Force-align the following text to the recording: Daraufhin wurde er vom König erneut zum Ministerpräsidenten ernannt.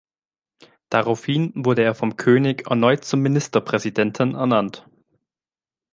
Daraufhin 0.89 1.51
wurde 1.53 1.83
er 1.83 1.93
vom 1.93 2.17
König 2.17 2.67
erneut 2.71 3.05
zum 3.05 3.19
Ministerpräsidenten 3.19 4.33
ernannt. 4.33 4.87